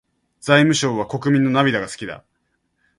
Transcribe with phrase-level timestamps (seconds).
[0.39, 2.23] 財務省は国民の涙が好きだ。